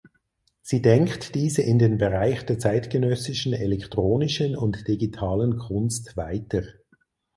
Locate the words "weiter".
6.17-6.63